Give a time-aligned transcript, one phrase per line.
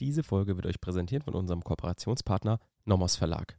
[0.00, 3.58] Diese Folge wird euch präsentiert von unserem Kooperationspartner Nomos Verlag.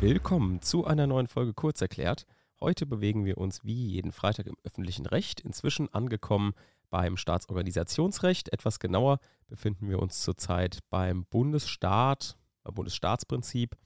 [0.00, 2.26] Willkommen zu einer neuen Folge Kurzerklärt.
[2.64, 6.54] Heute bewegen wir uns wie jeden Freitag im öffentlichen Recht, inzwischen angekommen
[6.88, 8.54] beim Staatsorganisationsrecht.
[8.54, 9.18] Etwas genauer
[9.48, 13.76] befinden wir uns zurzeit beim Bundesstaat, beim Bundesstaatsprinzip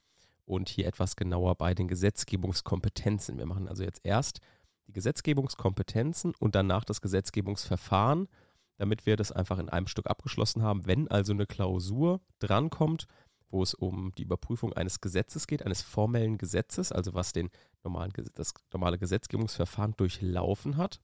[0.45, 3.37] und hier etwas genauer bei den Gesetzgebungskompetenzen.
[3.37, 4.39] Wir machen also jetzt erst
[4.87, 8.29] die Gesetzgebungskompetenzen und danach das Gesetzgebungsverfahren,
[8.77, 10.85] damit wir das einfach in einem Stück abgeschlossen haben.
[10.85, 13.07] Wenn also eine Klausur drankommt,
[13.49, 17.49] wo es um die Überprüfung eines Gesetzes geht, eines formellen Gesetzes, also was den
[17.83, 21.01] normalen, das normale Gesetzgebungsverfahren durchlaufen hat,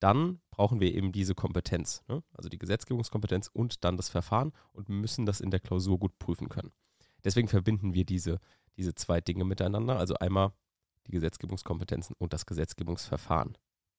[0.00, 2.22] dann brauchen wir eben diese Kompetenz, ne?
[2.34, 6.48] also die Gesetzgebungskompetenz und dann das Verfahren und müssen das in der Klausur gut prüfen
[6.48, 6.72] können.
[7.24, 8.40] Deswegen verbinden wir diese,
[8.76, 10.52] diese zwei Dinge miteinander, also einmal
[11.06, 13.56] die Gesetzgebungskompetenzen und das Gesetzgebungsverfahren.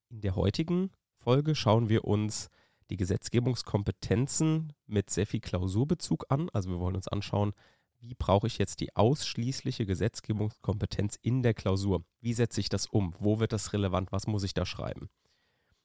[0.10, 2.50] In der heutigen Folge schauen wir uns
[2.90, 6.50] die Gesetzgebungskompetenzen mit sehr viel Klausurbezug an.
[6.50, 7.54] Also wir wollen uns anschauen,
[8.00, 12.04] wie brauche ich jetzt die ausschließliche Gesetzgebungskompetenz in der Klausur?
[12.22, 13.16] Wie setze ich das um?
[13.20, 14.12] Wo wird das relevant?
[14.12, 15.10] Was muss ich da schreiben?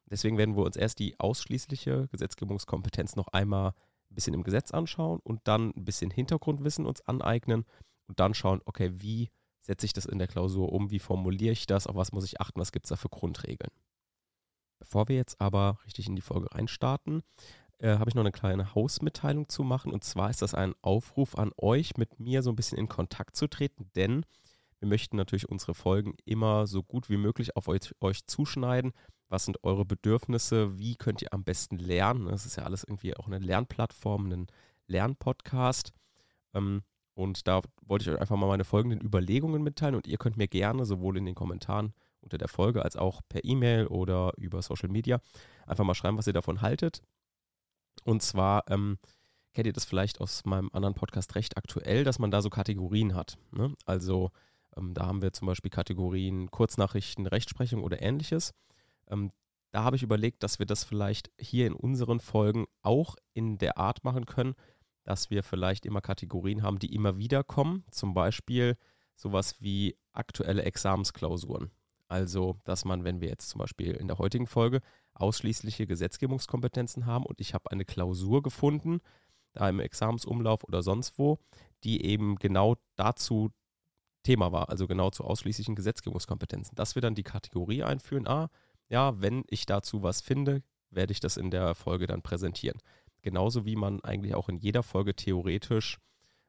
[0.06, 3.70] Deswegen werden wir uns erst die ausschließliche Gesetzgebungskompetenz noch einmal
[4.10, 7.64] ein bisschen im Gesetz anschauen und dann ein bisschen Hintergrundwissen uns aneignen
[8.08, 9.30] und dann schauen, okay, wie
[9.62, 10.90] setze ich das in der Klausur um?
[10.90, 11.86] Wie formuliere ich das?
[11.86, 12.60] Auf was muss ich achten?
[12.60, 13.72] Was gibt es da für Grundregeln?
[14.82, 17.22] Bevor wir jetzt aber richtig in die Folge reinstarten,
[17.78, 19.92] äh, habe ich noch eine kleine Hausmitteilung zu machen.
[19.92, 23.36] Und zwar ist das ein Aufruf an euch, mit mir so ein bisschen in Kontakt
[23.36, 24.26] zu treten, denn
[24.80, 28.92] wir möchten natürlich unsere Folgen immer so gut wie möglich auf euch, euch zuschneiden.
[29.28, 30.76] Was sind eure Bedürfnisse?
[30.80, 32.26] Wie könnt ihr am besten lernen?
[32.26, 34.46] Das ist ja alles irgendwie auch eine Lernplattform, ein
[34.88, 35.92] Lernpodcast.
[36.54, 36.82] Ähm,
[37.14, 40.48] und da wollte ich euch einfach mal meine folgenden Überlegungen mitteilen und ihr könnt mir
[40.48, 44.88] gerne sowohl in den Kommentaren unter der Folge als auch per E-Mail oder über Social
[44.88, 45.20] Media
[45.66, 47.02] einfach mal schreiben, was ihr davon haltet.
[48.04, 48.98] Und zwar ähm,
[49.52, 53.14] kennt ihr das vielleicht aus meinem anderen Podcast recht aktuell, dass man da so Kategorien
[53.14, 53.38] hat.
[53.50, 53.74] Ne?
[53.84, 54.30] Also
[54.76, 58.54] ähm, da haben wir zum Beispiel Kategorien Kurznachrichten, Rechtsprechung oder ähnliches.
[59.08, 59.32] Ähm,
[59.70, 63.78] da habe ich überlegt, dass wir das vielleicht hier in unseren Folgen auch in der
[63.78, 64.54] Art machen können,
[65.04, 67.84] dass wir vielleicht immer Kategorien haben, die immer wieder kommen.
[67.90, 68.76] Zum Beispiel
[69.16, 71.70] sowas wie aktuelle Examensklausuren.
[72.12, 74.82] Also, dass man, wenn wir jetzt zum Beispiel in der heutigen Folge
[75.14, 79.00] ausschließliche Gesetzgebungskompetenzen haben und ich habe eine Klausur gefunden,
[79.54, 81.38] da im Examensumlauf oder sonst wo,
[81.84, 83.50] die eben genau dazu
[84.24, 86.74] Thema war, also genau zu ausschließlichen Gesetzgebungskompetenzen.
[86.74, 88.50] Dass wir dann die Kategorie einführen, ah,
[88.90, 92.78] ja, wenn ich dazu was finde, werde ich das in der Folge dann präsentieren.
[93.22, 95.98] Genauso wie man eigentlich auch in jeder Folge theoretisch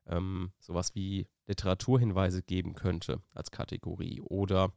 [0.07, 4.73] ähm, sowas wie Literaturhinweise geben könnte als Kategorie oder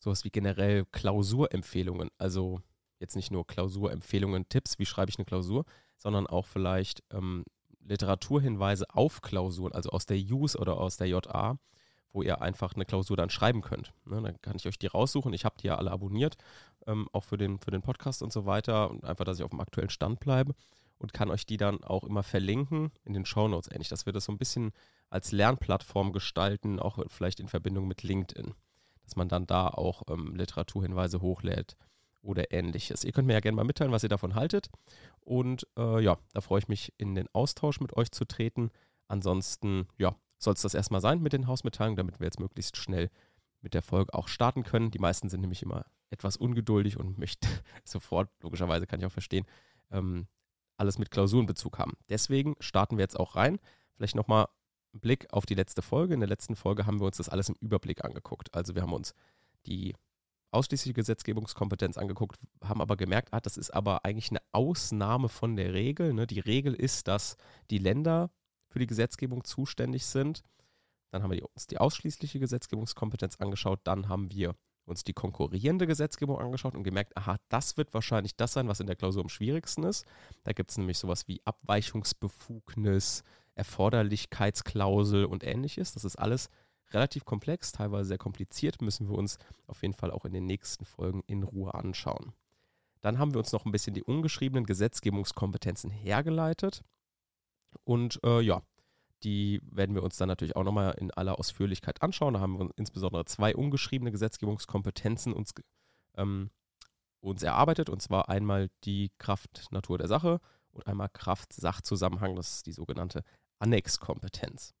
[0.00, 2.10] sowas wie generell Klausurempfehlungen.
[2.18, 2.60] Also
[2.98, 5.64] jetzt nicht nur Klausurempfehlungen, Tipps, wie schreibe ich eine Klausur,
[5.96, 7.44] sondern auch vielleicht ähm,
[7.80, 11.58] Literaturhinweise auf Klausuren, also aus der JUS oder aus der JA,
[12.12, 13.92] wo ihr einfach eine Klausur dann schreiben könnt.
[14.04, 15.32] Ne, dann kann ich euch die raussuchen.
[15.32, 16.36] Ich habe die ja alle abonniert,
[16.86, 18.90] ähm, auch für den, für den Podcast und so weiter.
[18.90, 20.54] Und einfach, dass ich auf dem aktuellen Stand bleibe
[20.98, 24.24] und kann euch die dann auch immer verlinken in den Shownotes ähnlich, dass wir das
[24.24, 24.72] so ein bisschen
[25.08, 28.54] als Lernplattform gestalten, auch vielleicht in Verbindung mit LinkedIn
[29.10, 31.76] dass man dann da auch ähm, Literaturhinweise hochlädt
[32.22, 33.02] oder ähnliches.
[33.02, 34.70] Ihr könnt mir ja gerne mal mitteilen, was ihr davon haltet.
[35.18, 38.70] Und äh, ja, da freue ich mich, in den Austausch mit euch zu treten.
[39.08, 43.10] Ansonsten, ja, soll es das erstmal sein mit den Hausmitteilungen, damit wir jetzt möglichst schnell
[43.62, 44.92] mit der Folge auch starten können.
[44.92, 47.48] Die meisten sind nämlich immer etwas ungeduldig und möchten
[47.84, 49.44] sofort, logischerweise kann ich auch verstehen,
[49.90, 50.28] ähm,
[50.76, 51.94] alles mit Klausurenbezug haben.
[52.08, 53.58] Deswegen starten wir jetzt auch rein.
[53.96, 54.46] Vielleicht nochmal
[54.92, 56.14] Blick auf die letzte Folge.
[56.14, 58.54] In der letzten Folge haben wir uns das alles im Überblick angeguckt.
[58.54, 59.14] Also wir haben uns
[59.66, 59.94] die
[60.52, 65.72] ausschließliche Gesetzgebungskompetenz angeguckt, haben aber gemerkt, ah, das ist aber eigentlich eine Ausnahme von der
[65.72, 66.12] Regel.
[66.12, 66.26] Ne?
[66.26, 67.36] Die Regel ist, dass
[67.70, 68.30] die Länder
[68.68, 70.42] für die Gesetzgebung zuständig sind.
[71.10, 73.80] Dann haben wir uns die ausschließliche Gesetzgebungskompetenz angeschaut.
[73.84, 74.54] Dann haben wir
[74.84, 78.86] uns die konkurrierende Gesetzgebung angeschaut und gemerkt, aha, das wird wahrscheinlich das sein, was in
[78.86, 80.04] der Klausur am schwierigsten ist.
[80.42, 83.22] Da gibt es nämlich sowas wie Abweichungsbefugnis,
[83.54, 85.92] Erforderlichkeitsklausel und ähnliches.
[85.92, 86.48] Das ist alles
[86.92, 90.84] relativ komplex, teilweise sehr kompliziert, müssen wir uns auf jeden Fall auch in den nächsten
[90.84, 92.32] Folgen in Ruhe anschauen.
[93.00, 96.82] Dann haben wir uns noch ein bisschen die ungeschriebenen Gesetzgebungskompetenzen hergeleitet.
[97.84, 98.62] Und äh, ja,
[99.22, 102.34] die werden wir uns dann natürlich auch nochmal in aller Ausführlichkeit anschauen.
[102.34, 105.54] Da haben wir insbesondere zwei ungeschriebene Gesetzgebungskompetenzen uns
[106.16, 106.50] ähm,
[107.20, 110.40] uns erarbeitet, und zwar einmal die Kraft-Natur der Sache
[110.72, 113.22] und einmal Kraft-Sachzusammenhang, das ist die sogenannte
[113.58, 114.74] Annexkompetenz.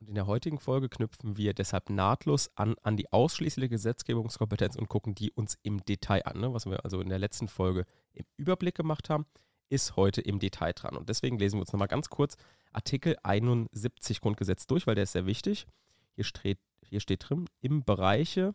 [0.00, 4.88] Und in der heutigen Folge knüpfen wir deshalb nahtlos an, an die ausschließliche Gesetzgebungskompetenz und
[4.88, 6.40] gucken die uns im Detail an.
[6.40, 6.52] Ne?
[6.54, 9.26] Was wir also in der letzten Folge im Überblick gemacht haben,
[9.70, 10.96] ist heute im Detail dran.
[10.96, 12.36] Und deswegen lesen wir uns nochmal ganz kurz
[12.72, 15.66] Artikel 71 Grundgesetz durch, weil der ist sehr wichtig.
[16.14, 18.54] Hier steht, hier steht drin, im Bereiche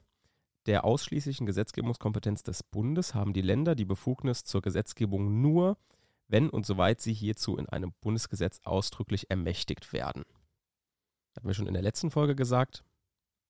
[0.66, 5.78] der ausschließlichen Gesetzgebungskompetenz des Bundes haben die Länder die Befugnis zur Gesetzgebung nur,
[6.34, 10.26] wenn und soweit sie hierzu in einem Bundesgesetz ausdrücklich ermächtigt werden.
[11.36, 12.84] Hatten wir schon in der letzten Folge gesagt.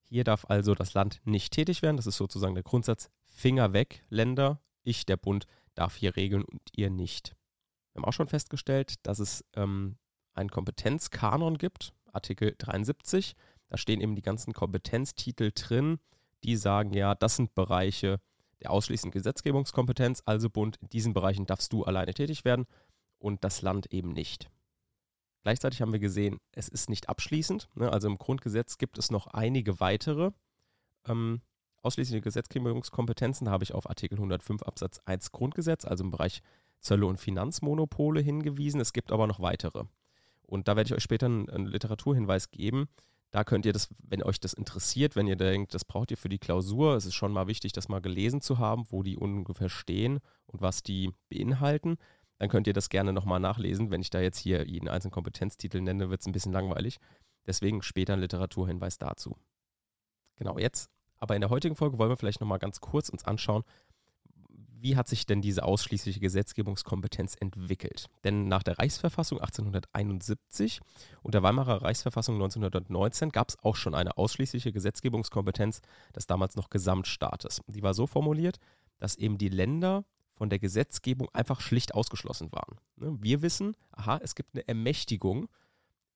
[0.03, 1.97] Hier darf also das Land nicht tätig werden.
[1.97, 3.09] Das ist sozusagen der Grundsatz.
[3.25, 4.62] Finger weg, Länder.
[4.83, 7.35] Ich, der Bund, darf hier regeln und ihr nicht.
[7.94, 9.97] Wir haben auch schon festgestellt, dass es ähm,
[10.33, 13.36] einen Kompetenzkanon gibt, Artikel 73.
[13.69, 16.00] Da stehen eben die ganzen Kompetenztitel drin,
[16.44, 18.19] die sagen, ja, das sind Bereiche
[18.63, 22.65] der ausschließenden Gesetzgebungskompetenz, also Bund, in diesen Bereichen darfst du alleine tätig werden
[23.19, 24.50] und das Land eben nicht.
[25.44, 27.69] Gleichzeitig haben wir gesehen, es ist nicht abschließend.
[27.75, 27.92] Ne?
[27.92, 30.31] Also im Grundgesetz gibt es noch einige weitere
[31.06, 31.42] ähm,
[31.81, 33.50] ausschließliche Gesetzgebungskompetenzen.
[33.50, 36.42] Habe ich auf Artikel 105 Absatz 1 Grundgesetz, also im Bereich
[36.80, 38.80] Zölle und Finanzmonopole hingewiesen.
[38.80, 39.83] Es gibt aber noch weitere.
[40.44, 42.88] Und da werde ich euch später einen, einen Literaturhinweis geben.
[43.33, 46.30] Da könnt ihr das, wenn euch das interessiert, wenn ihr denkt, das braucht ihr für
[46.30, 49.69] die Klausur, es ist schon mal wichtig, das mal gelesen zu haben, wo die ungefähr
[49.69, 51.97] stehen und was die beinhalten
[52.44, 53.89] dann könnt ihr das gerne nochmal nachlesen.
[53.89, 57.00] Wenn ich da jetzt hier jeden einzelnen Kompetenztitel nenne, wird es ein bisschen langweilig.
[57.47, 59.38] Deswegen später ein Literaturhinweis dazu.
[60.36, 60.89] Genau, jetzt,
[61.19, 63.63] aber in der heutigen Folge wollen wir vielleicht nochmal ganz kurz uns anschauen,
[64.83, 68.07] wie hat sich denn diese ausschließliche Gesetzgebungskompetenz entwickelt?
[68.25, 70.81] Denn nach der Reichsverfassung 1871
[71.21, 75.81] und der Weimarer Reichsverfassung 1919 gab es auch schon eine ausschließliche Gesetzgebungskompetenz
[76.13, 77.62] des damals noch Gesamtstaates.
[77.68, 78.59] Die war so formuliert,
[79.00, 80.03] dass eben die Länder
[80.35, 82.77] von der Gesetzgebung einfach schlicht ausgeschlossen waren.
[82.97, 85.47] Ne, wir wissen, aha, es gibt eine Ermächtigung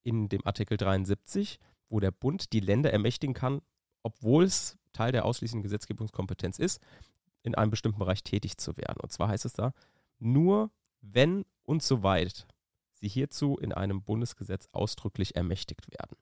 [0.03, 3.61] in dem Artikel 73, wo der Bund die Länder ermächtigen kann,
[4.03, 6.81] obwohl es Teil der ausschließenden Gesetzgebungskompetenz ist,
[7.47, 8.99] in einem bestimmten Bereich tätig zu werden.
[9.01, 9.73] Und zwar heißt es da,
[10.19, 10.71] nur
[11.01, 12.47] wenn und soweit
[12.93, 16.17] sie hierzu in einem Bundesgesetz ausdrücklich ermächtigt werden.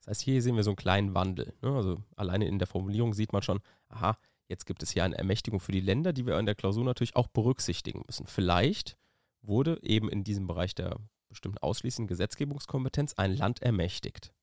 [0.00, 1.54] Das heißt, hier sehen wir so einen kleinen Wandel.
[1.62, 1.74] Ne?
[1.74, 4.16] Also alleine in der Formulierung sieht man schon, aha,
[4.50, 7.14] Jetzt gibt es hier eine Ermächtigung für die Länder, die wir in der Klausur natürlich
[7.14, 8.26] auch berücksichtigen müssen.
[8.26, 8.98] Vielleicht
[9.42, 10.98] wurde eben in diesem Bereich der
[11.28, 14.34] bestimmten ausschließenden Gesetzgebungskompetenz ein Land ermächtigt.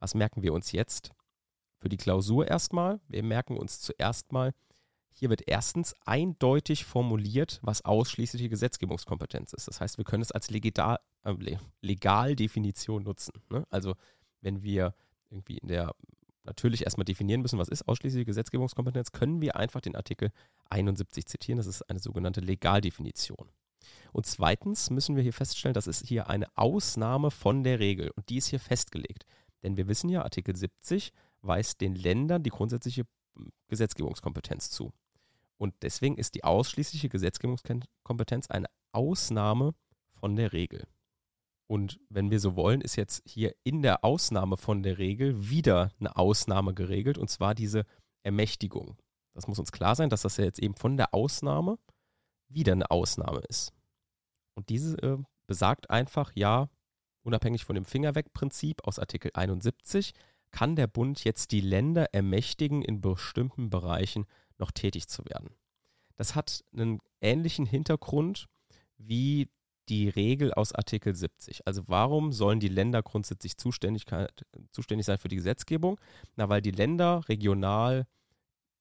[0.00, 1.12] Was merken wir uns jetzt?
[1.80, 3.00] Für die Klausur erstmal.
[3.08, 4.52] Wir merken uns zuerst mal,
[5.12, 9.66] hier wird erstens eindeutig formuliert, was ausschließliche Gesetzgebungskompetenz ist.
[9.66, 13.32] Das heißt, wir können es als äh, Legaldefinition nutzen.
[13.50, 13.66] Ne?
[13.70, 13.94] Also
[14.40, 14.94] wenn wir
[15.30, 15.94] irgendwie in der
[16.44, 20.30] natürlich erstmal definieren müssen, was ist ausschließliche Gesetzgebungskompetenz, können wir einfach den Artikel
[20.70, 21.58] 71 zitieren.
[21.58, 23.48] Das ist eine sogenannte Legaldefinition.
[24.12, 28.28] Und zweitens müssen wir hier feststellen, dass es hier eine Ausnahme von der Regel und
[28.28, 29.24] die ist hier festgelegt.
[29.62, 31.12] Denn wir wissen ja, Artikel 70
[31.42, 33.04] weist den Ländern die grundsätzliche
[33.68, 34.92] Gesetzgebungskompetenz zu.
[35.56, 39.74] Und deswegen ist die ausschließliche Gesetzgebungskompetenz eine Ausnahme
[40.12, 40.86] von der Regel.
[41.66, 45.92] Und wenn wir so wollen, ist jetzt hier in der Ausnahme von der Regel wieder
[46.00, 47.84] eine Ausnahme geregelt, und zwar diese
[48.24, 48.96] Ermächtigung.
[49.34, 51.78] Das muss uns klar sein, dass das ja jetzt eben von der Ausnahme
[52.48, 53.72] wieder eine Ausnahme ist.
[54.54, 56.68] Und diese äh, besagt einfach, ja,
[57.22, 60.12] unabhängig von dem Fingerweg-Prinzip aus Artikel 71,
[60.50, 64.26] kann der Bund jetzt die Länder ermächtigen, in bestimmten Bereichen
[64.58, 65.54] noch tätig zu werden.
[66.16, 68.46] Das hat einen ähnlichen Hintergrund
[68.98, 69.48] wie
[69.88, 71.66] die Regel aus Artikel 70.
[71.66, 75.98] Also warum sollen die Länder grundsätzlich zuständig sein für die Gesetzgebung?
[76.36, 78.06] Na, weil die Länder regional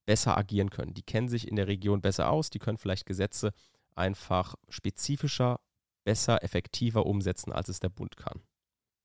[0.06, 0.94] besser agieren können.
[0.94, 3.52] Die kennen sich in der Region besser aus, die können vielleicht Gesetze
[3.96, 5.60] einfach spezifischer,
[6.04, 8.42] besser, effektiver umsetzen, als es der Bund kann.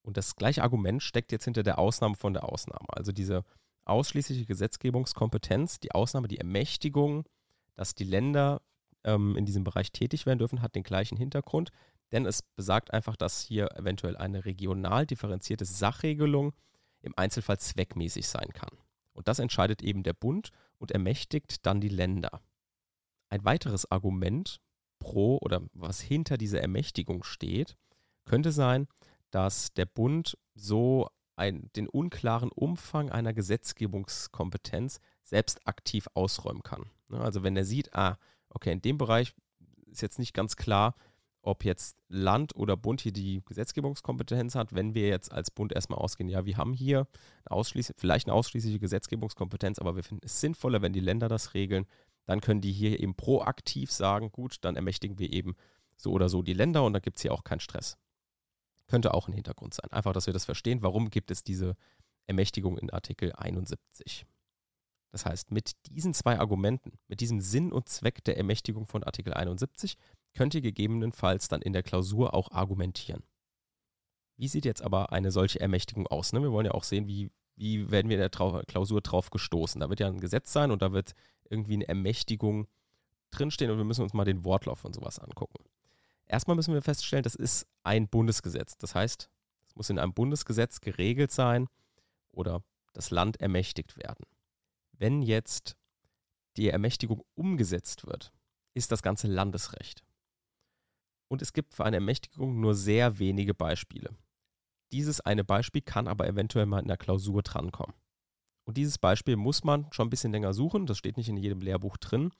[0.05, 2.89] Und das gleiche Argument steckt jetzt hinter der Ausnahme von der Ausnahme.
[2.89, 3.45] Also diese
[3.85, 7.25] ausschließliche Gesetzgebungskompetenz, die Ausnahme, die Ermächtigung,
[7.75, 8.63] dass die Länder
[9.03, 11.71] ähm, in diesem Bereich tätig werden dürfen, hat den gleichen Hintergrund
[12.15, 16.53] denn es besagt einfach, dass hier eventuell eine regional differenzierte Sachregelung
[17.01, 18.71] im Einzelfall zweckmäßig sein kann.
[19.13, 22.41] Und das entscheidet eben der Bund und ermächtigt dann die Länder.
[23.31, 24.61] Ein weiteres Argument
[25.01, 27.77] pro oder was hinter dieser Ermächtigung steht,
[28.25, 28.87] könnte sein,
[29.35, 36.85] dass der Bund so ein, den unklaren Umfang einer Gesetzgebungskompetenz selbst aktiv ausräumen kann.
[37.09, 38.17] Ne, also wenn er sieht, ah,
[38.49, 39.35] okay, in dem Bereich
[39.87, 40.95] ist jetzt nicht ganz klar,
[41.43, 45.99] ob jetzt Land oder Bund hier die Gesetzgebungskompetenz hat, wenn wir jetzt als Bund erstmal
[45.99, 47.09] ausgehen, ja, wir haben hier
[47.45, 47.63] eine
[47.97, 51.87] vielleicht eine ausschließliche Gesetzgebungskompetenz, aber wir finden es sinnvoller, wenn die Länder das regeln,
[52.25, 55.57] dann können die hier eben proaktiv sagen, gut, dann ermächtigen wir eben
[55.97, 57.99] so oder so die Länder und dann gibt es hier auch keinen Stress.
[58.87, 59.91] Könnte auch ein Hintergrund sein.
[59.91, 61.77] Einfach, dass wir das verstehen, warum gibt es diese
[62.27, 64.27] Ermächtigung in Artikel 71.
[65.13, 69.33] Das heißt, mit diesen zwei Argumenten, mit diesem Sinn und Zweck der Ermächtigung von Artikel
[69.33, 69.97] 71,
[70.35, 73.23] könnt ihr gegebenenfalls dann in der Klausur auch argumentieren.
[74.37, 76.33] Wie sieht jetzt aber eine solche Ermächtigung aus?
[76.33, 76.43] Ne?
[76.43, 79.81] Wir wollen ja auch sehen, wie, wie werden wir in der Klausur drauf gestoßen.
[79.81, 81.13] Da wird ja ein Gesetz sein und da wird
[81.49, 82.67] irgendwie eine Ermächtigung
[83.31, 85.65] drinstehen und wir müssen uns mal den Wortlauf von sowas angucken.
[86.27, 88.77] Erstmal müssen wir feststellen, das ist ein Bundesgesetz.
[88.79, 89.29] Das heißt,
[89.67, 91.69] es muss in einem Bundesgesetz geregelt sein
[92.33, 92.63] oder
[92.93, 94.25] das Land ermächtigt werden.
[94.93, 95.77] Wenn jetzt
[96.57, 98.33] die Ermächtigung umgesetzt wird,
[98.75, 100.05] ist das ganze Landesrecht.
[101.29, 104.11] Und es gibt für eine Ermächtigung nur sehr wenige Beispiele.
[104.93, 107.97] Dieses eine Beispiel kann aber eventuell mal in der Klausur drankommen.
[108.65, 110.87] Und dieses Beispiel muss man schon ein bisschen länger suchen.
[110.87, 112.31] Das steht nicht in jedem Lehrbuch drin.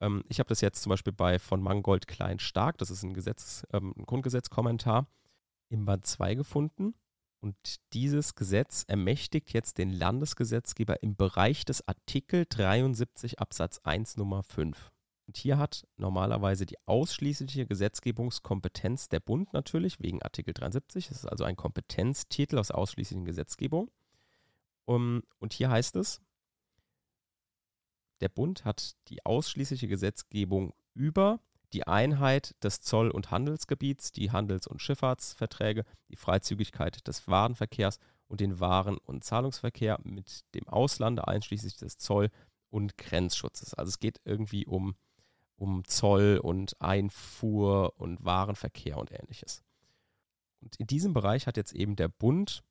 [0.00, 3.14] Ähm, ich habe das jetzt zum Beispiel bei von Mangold Klein Stark, das ist ein,
[3.14, 5.06] Gesetz, ähm, ein Grundgesetzkommentar,
[5.68, 6.94] im Band 2 gefunden.
[7.40, 7.56] Und
[7.92, 14.90] dieses Gesetz ermächtigt jetzt den Landesgesetzgeber im Bereich des Artikel 73 Absatz 1 Nummer 5.
[15.26, 21.08] Und hier hat normalerweise die ausschließliche Gesetzgebungskompetenz der Bund natürlich, wegen Artikel 73.
[21.08, 23.90] Das ist also ein Kompetenztitel aus ausschließlichen Gesetzgebung.
[24.86, 26.20] Um, und hier heißt es,
[28.20, 31.40] der Bund hat die ausschließliche Gesetzgebung über
[31.72, 38.40] die Einheit des Zoll- und Handelsgebiets, die Handels- und Schifffahrtsverträge, die Freizügigkeit des Warenverkehrs und
[38.40, 42.30] den Waren- und Zahlungsverkehr mit dem Auslande, einschließlich des Zoll-
[42.70, 43.74] und Grenzschutzes.
[43.74, 44.94] Also es geht irgendwie um,
[45.56, 49.64] um Zoll und Einfuhr und Warenverkehr und ähnliches.
[50.60, 52.62] Und in diesem Bereich hat jetzt eben der Bund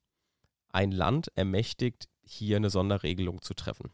[0.72, 3.90] ein Land ermächtigt, hier eine Sonderregelung zu treffen.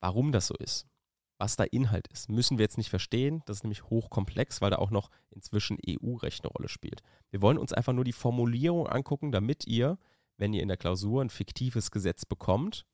[0.00, 0.86] Warum das so ist,
[1.38, 3.42] was da Inhalt ist, müssen wir jetzt nicht verstehen.
[3.46, 7.02] Das ist nämlich hochkomplex, weil da auch noch inzwischen EU-Recht eine Rolle spielt.
[7.30, 9.98] Wir wollen uns einfach nur die Formulierung angucken, damit ihr,
[10.38, 12.86] wenn ihr in der Klausur ein fiktives Gesetz bekommt,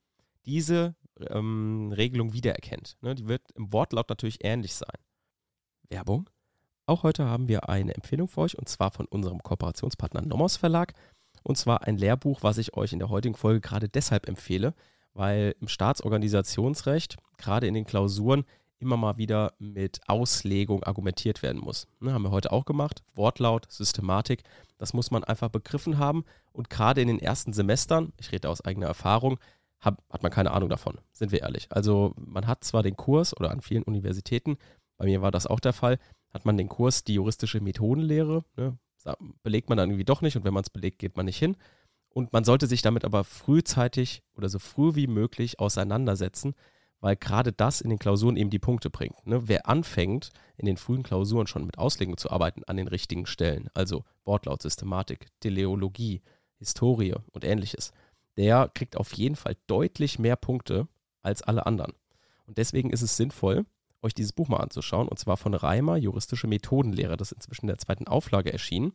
[0.45, 0.95] diese
[1.29, 2.97] ähm, Regelung wiedererkennt.
[3.01, 4.97] Ne, die wird im Wortlaut natürlich ähnlich sein.
[5.89, 6.29] Werbung.
[6.85, 10.93] Auch heute haben wir eine Empfehlung für euch und zwar von unserem Kooperationspartner Nomos Verlag.
[11.43, 14.73] Und zwar ein Lehrbuch, was ich euch in der heutigen Folge gerade deshalb empfehle,
[15.13, 18.45] weil im Staatsorganisationsrecht, gerade in den Klausuren,
[18.79, 21.87] immer mal wieder mit Auslegung argumentiert werden muss.
[21.99, 23.01] Ne, haben wir heute auch gemacht.
[23.15, 24.43] Wortlaut, Systematik,
[24.77, 26.25] das muss man einfach begriffen haben.
[26.51, 29.39] Und gerade in den ersten Semestern, ich rede aus eigener Erfahrung,
[29.79, 31.67] hab, hat man keine Ahnung davon, sind wir ehrlich.
[31.69, 34.57] Also man hat zwar den Kurs oder an vielen Universitäten,
[34.97, 35.97] bei mir war das auch der Fall,
[36.31, 38.77] hat man den Kurs die juristische Methodenlehre, ne,
[39.43, 41.57] belegt man dann irgendwie doch nicht und wenn man es belegt, geht man nicht hin.
[42.13, 46.53] Und man sollte sich damit aber frühzeitig oder so früh wie möglich auseinandersetzen,
[46.99, 49.25] weil gerade das in den Klausuren eben die Punkte bringt.
[49.25, 49.47] Ne?
[49.47, 53.69] Wer anfängt, in den frühen Klausuren schon mit Auslegung zu arbeiten an den richtigen Stellen,
[53.73, 56.21] also Wortlaut, Systematik, Teleologie,
[56.59, 57.91] Historie und ähnliches,
[58.37, 60.87] der kriegt auf jeden Fall deutlich mehr Punkte
[61.23, 61.93] als alle anderen.
[62.45, 63.65] Und deswegen ist es sinnvoll,
[64.03, 67.17] euch dieses Buch mal anzuschauen, und zwar von Reimer, Juristische Methodenlehre.
[67.17, 68.93] Das ist inzwischen in der zweiten Auflage erschienen.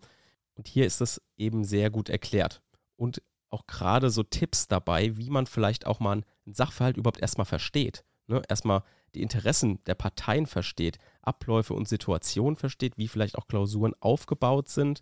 [0.55, 2.63] Und hier ist es eben sehr gut erklärt
[2.99, 7.47] und auch gerade so Tipps dabei, wie man vielleicht auch mal einen Sachverhalt überhaupt erstmal
[7.47, 8.05] versteht.
[8.27, 8.43] Ne?
[8.49, 8.83] Erstmal
[9.15, 15.01] die Interessen der Parteien versteht, Abläufe und Situationen versteht, wie vielleicht auch Klausuren aufgebaut sind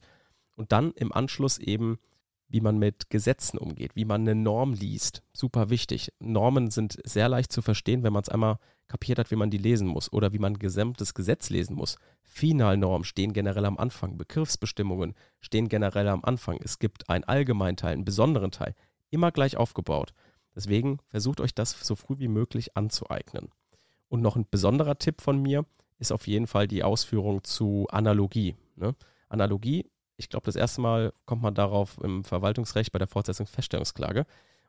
[0.54, 1.98] und dann im Anschluss eben
[2.48, 5.22] wie man mit Gesetzen umgeht, wie man eine Norm liest.
[5.32, 6.12] Super wichtig.
[6.20, 9.58] Normen sind sehr leicht zu verstehen, wenn man es einmal kapiert hat, wie man die
[9.58, 11.96] lesen muss oder wie man gesamtes Gesetz lesen muss.
[12.22, 16.58] Finalnormen stehen generell am Anfang, Begriffsbestimmungen stehen generell am Anfang.
[16.62, 18.74] Es gibt einen Allgemeinteil, einen besonderen Teil,
[19.10, 20.12] immer gleich aufgebaut.
[20.54, 23.50] Deswegen versucht euch das so früh wie möglich anzueignen.
[24.08, 25.66] Und noch ein besonderer Tipp von mir
[25.98, 28.54] ist auf jeden Fall die Ausführung zu Analogie.
[28.76, 28.94] Ne?
[29.28, 34.26] Analogie ich glaube, das erste Mal kommt man darauf im Verwaltungsrecht bei der Fortsetzungsfeststellungsklage.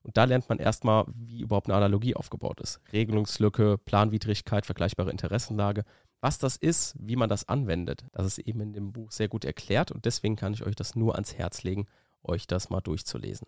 [0.08, 2.80] Und da lernt man erstmal, wie überhaupt eine Analogie aufgebaut ist.
[2.94, 5.84] Regelungslücke, Planwidrigkeit, vergleichbare Interessenlage.
[6.22, 9.44] Was das ist, wie man das anwendet, das ist eben in dem Buch sehr gut
[9.44, 11.88] erklärt und deswegen kann ich euch das nur ans Herz legen,
[12.24, 13.48] euch das mal durchzulesen.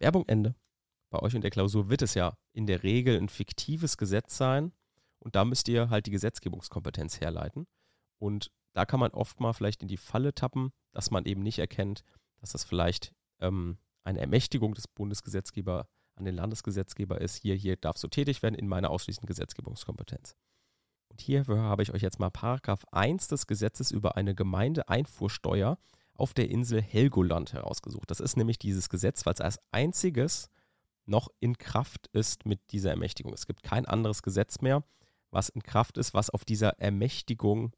[0.00, 0.56] Werbung Ende.
[1.10, 4.72] Bei euch in der Klausur wird es ja in der Regel ein fiktives Gesetz sein
[5.20, 7.68] und da müsst ihr halt die Gesetzgebungskompetenz herleiten.
[8.18, 11.60] Und da kann man oft mal vielleicht in die Falle tappen, dass man eben nicht
[11.60, 12.02] erkennt,
[12.40, 15.86] dass das vielleicht ähm, eine Ermächtigung des Bundesgesetzgeber
[16.16, 17.36] an den Landesgesetzgeber ist.
[17.36, 20.36] Hier, hier darfst du tätig werden in meiner ausschließenden Gesetzgebungskompetenz.
[21.08, 25.78] Und hierfür habe ich euch jetzt mal Paragraph 1 des Gesetzes über eine Gemeindeeinfuhrsteuer
[26.14, 28.10] auf der Insel Helgoland herausgesucht.
[28.10, 30.50] Das ist nämlich dieses Gesetz, weil es als einziges
[31.06, 33.32] noch in Kraft ist mit dieser Ermächtigung.
[33.32, 34.84] Es gibt kein anderes Gesetz mehr,
[35.30, 37.72] was in Kraft ist, was auf dieser Ermächtigung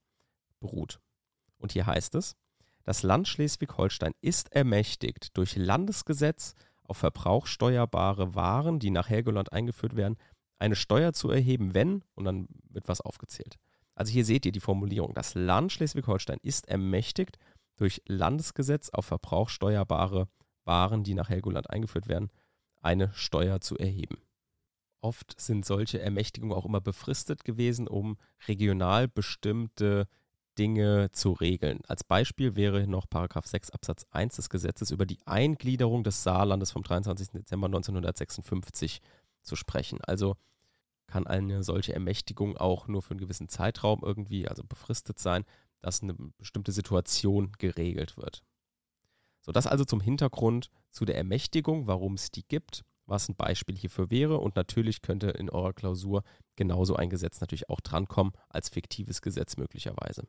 [0.61, 1.01] beruht.
[1.59, 2.37] Und hier heißt es,
[2.85, 6.55] das Land Schleswig-Holstein ist ermächtigt, durch Landesgesetz
[6.92, 10.18] auf verbrauchsteuerbare Waren, die nach Helgoland eingeführt werden,
[10.58, 13.56] eine Steuer zu erheben, wenn, und dann wird was aufgezählt.
[13.94, 15.14] Also hier seht ihr die Formulierung.
[15.14, 17.38] Das Land Schleswig-Holstein ist ermächtigt,
[17.76, 20.28] durch Landesgesetz auf verbrauchsteuerbare
[20.64, 22.30] Waren, die nach Helgoland eingeführt werden,
[22.82, 24.18] eine Steuer zu erheben.
[25.00, 30.08] Oft sind solche Ermächtigungen auch immer befristet gewesen, um regional bestimmte
[30.59, 31.80] Dinge zu regeln.
[31.88, 36.73] Als Beispiel wäre noch Paragraph 6 Absatz 1 des Gesetzes über die Eingliederung des Saarlandes
[36.73, 37.30] vom 23.
[37.30, 39.00] Dezember 1956
[39.42, 40.00] zu sprechen.
[40.02, 40.37] Also
[41.06, 45.44] kann eine solche Ermächtigung auch nur für einen gewissen Zeitraum irgendwie, also befristet sein,
[45.80, 48.42] dass eine bestimmte Situation geregelt wird.
[49.40, 53.76] So, das also zum Hintergrund zu der Ermächtigung, warum es die gibt, was ein Beispiel
[53.76, 56.23] hierfür wäre und natürlich könnte in eurer Klausur
[56.56, 60.26] genauso ein Gesetz natürlich auch drankommen als fiktives Gesetz möglicherweise.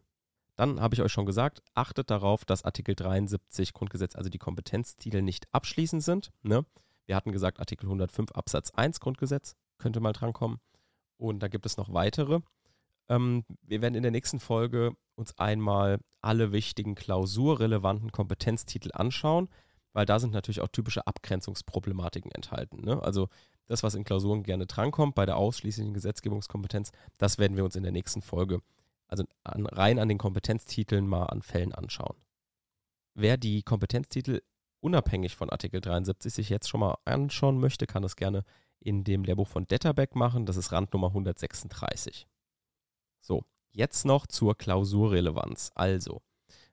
[0.55, 5.21] Dann habe ich euch schon gesagt, achtet darauf, dass Artikel 73 Grundgesetz, also die Kompetenztitel,
[5.21, 6.31] nicht abschließend sind.
[6.43, 6.65] Ne?
[7.05, 10.59] Wir hatten gesagt, Artikel 105 Absatz 1 Grundgesetz könnte mal drankommen.
[11.17, 12.41] Und da gibt es noch weitere.
[13.09, 19.49] Ähm, wir werden in der nächsten Folge uns einmal alle wichtigen klausurrelevanten Kompetenztitel anschauen,
[19.93, 22.83] weil da sind natürlich auch typische Abgrenzungsproblematiken enthalten.
[22.83, 23.01] Ne?
[23.01, 23.29] Also
[23.67, 27.83] das, was in Klausuren gerne drankommt bei der ausschließlichen Gesetzgebungskompetenz, das werden wir uns in
[27.83, 28.59] der nächsten Folge
[29.07, 32.17] also an, rein an den Kompetenztiteln mal an Fällen anschauen.
[33.13, 34.41] Wer die Kompetenztitel
[34.79, 38.43] unabhängig von Artikel 73 sich jetzt schon mal anschauen möchte, kann das gerne
[38.79, 40.45] in dem Lehrbuch von Detterbeck machen.
[40.45, 42.27] Das ist Randnummer 136.
[43.21, 45.71] So, jetzt noch zur Klausurrelevanz.
[45.75, 46.21] Also,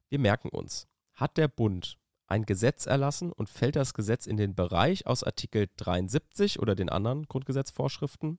[0.09, 1.99] wir merken uns, hat der Bund
[2.31, 6.89] ein Gesetz erlassen und fällt das Gesetz in den Bereich aus Artikel 73 oder den
[6.89, 8.39] anderen Grundgesetzvorschriften,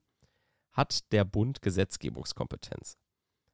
[0.72, 2.98] hat der Bund Gesetzgebungskompetenz.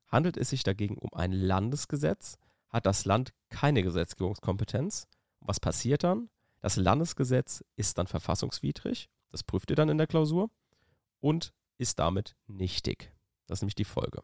[0.07, 2.37] Handelt es sich dagegen um ein Landesgesetz,
[2.69, 5.07] hat das Land keine Gesetzgebungskompetenz.
[5.39, 6.29] Was passiert dann?
[6.61, 10.49] Das Landesgesetz ist dann verfassungswidrig, das prüft ihr dann in der Klausur,
[11.19, 13.11] und ist damit nichtig.
[13.47, 14.23] Das ist nämlich die Folge.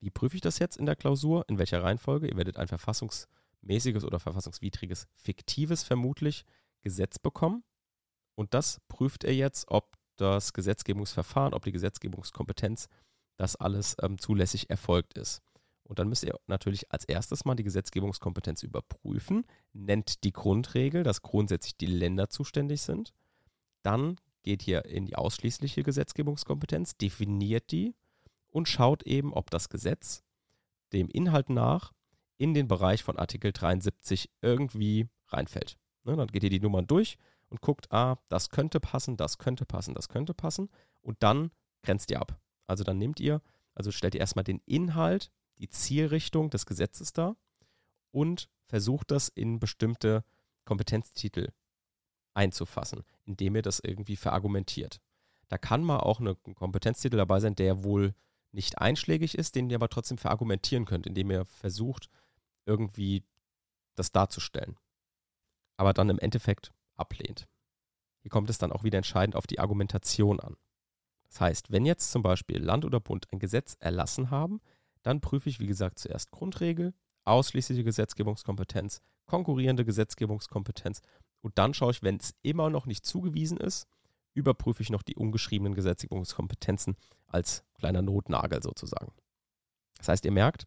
[0.00, 1.44] Wie prüfe ich das jetzt in der Klausur?
[1.48, 2.28] In welcher Reihenfolge?
[2.28, 2.68] Ihr werdet ein
[3.58, 6.44] verfassungsmäßiges oder verfassungswidriges, fiktives vermutlich
[6.82, 7.64] Gesetz bekommen.
[8.34, 12.88] Und das prüft er jetzt, ob das Gesetzgebungsverfahren, ob die Gesetzgebungskompetenz
[13.36, 15.42] dass alles ähm, zulässig erfolgt ist.
[15.84, 21.22] Und dann müsst ihr natürlich als erstes mal die Gesetzgebungskompetenz überprüfen, nennt die Grundregel, dass
[21.22, 23.14] grundsätzlich die Länder zuständig sind.
[23.84, 27.94] Dann geht ihr in die ausschließliche Gesetzgebungskompetenz, definiert die
[28.48, 30.24] und schaut eben, ob das Gesetz
[30.92, 31.92] dem Inhalt nach
[32.38, 35.76] in den Bereich von Artikel 73 irgendwie reinfällt.
[36.04, 39.66] Ne, dann geht ihr die Nummern durch und guckt, ah, das könnte passen, das könnte
[39.66, 40.70] passen, das könnte passen
[41.02, 41.50] und dann
[41.82, 42.40] grenzt ihr ab.
[42.66, 43.42] Also dann nehmt ihr,
[43.74, 47.36] also stellt ihr erstmal den Inhalt, die Zielrichtung des Gesetzes dar
[48.10, 50.24] und versucht das in bestimmte
[50.64, 51.52] Kompetenztitel
[52.34, 55.00] einzufassen, indem ihr das irgendwie verargumentiert.
[55.48, 58.14] Da kann mal auch eine, ein Kompetenztitel dabei sein, der wohl
[58.52, 62.08] nicht einschlägig ist, den ihr aber trotzdem verargumentieren könnt, indem ihr versucht,
[62.68, 63.24] irgendwie
[63.96, 64.76] das darzustellen.
[65.76, 67.48] Aber dann im Endeffekt ablehnt.
[68.20, 70.56] Hier kommt es dann auch wieder entscheidend auf die Argumentation an.
[71.28, 74.60] Das heißt, wenn jetzt zum Beispiel Land oder Bund ein Gesetz erlassen haben,
[75.02, 81.02] dann prüfe ich, wie gesagt, zuerst Grundregel, ausschließliche Gesetzgebungskompetenz, konkurrierende Gesetzgebungskompetenz
[81.40, 83.86] und dann schaue ich, wenn es immer noch nicht zugewiesen ist,
[84.34, 89.12] überprüfe ich noch die ungeschriebenen Gesetzgebungskompetenzen als kleiner Notnagel sozusagen.
[89.98, 90.64] Das heißt, ihr merkt,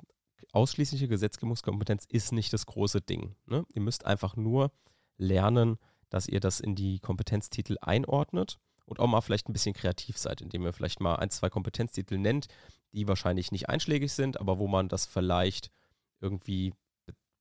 [0.52, 3.36] ausschließliche Gesetzgebungskompetenz ist nicht das große Ding.
[3.46, 3.66] Ne?
[3.74, 4.72] Ihr müsst einfach nur
[5.18, 5.78] lernen,
[6.10, 10.42] dass ihr das in die Kompetenztitel einordnet und auch mal vielleicht ein bisschen kreativ seid,
[10.42, 12.48] indem ihr vielleicht mal ein, zwei Kompetenztitel nennt,
[12.92, 15.72] die wahrscheinlich nicht einschlägig sind, aber wo man das vielleicht
[16.20, 16.74] irgendwie,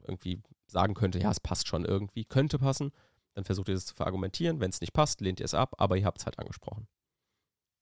[0.04, 2.92] irgendwie sagen könnte, ja, es passt schon irgendwie, könnte passen.
[3.34, 4.60] Dann versucht ihr es zu verargumentieren.
[4.60, 6.86] Wenn es nicht passt, lehnt ihr es ab, aber ihr habt es halt angesprochen.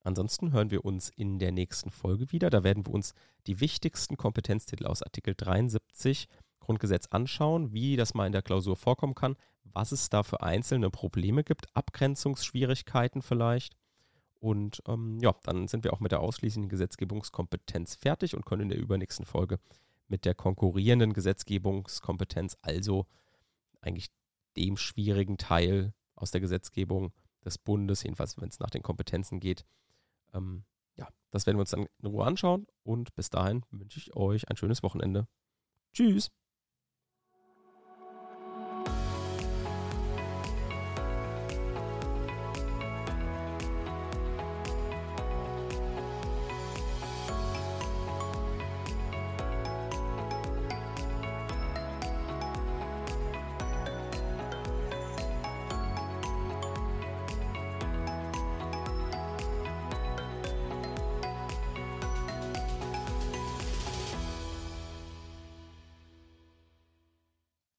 [0.08, 2.48] Ansonsten hören wir uns in der nächsten Folge wieder.
[2.48, 3.12] Da werden wir uns
[3.46, 6.28] die wichtigsten Kompetenztitel aus Artikel 73
[6.60, 10.88] Grundgesetz anschauen, wie das mal in der Klausur vorkommen kann, was es da für einzelne
[10.88, 13.76] Probleme gibt, Abgrenzungsschwierigkeiten vielleicht.
[14.40, 18.68] Und ähm, ja, dann sind wir auch mit der ausschließenden Gesetzgebungskompetenz fertig und können in
[18.70, 19.60] der übernächsten Folge
[20.06, 23.04] mit der konkurrierenden Gesetzgebungskompetenz, also
[23.82, 24.08] eigentlich
[24.56, 27.12] dem schwierigen Teil aus der Gesetzgebung
[27.44, 29.66] des Bundes, jedenfalls wenn es nach den Kompetenzen geht.
[30.38, 30.64] Ähm,
[30.96, 34.48] ja, das werden wir uns dann in Ruhe anschauen und bis dahin wünsche ich euch
[34.48, 35.28] ein schönes Wochenende.
[35.92, 36.30] Tschüss.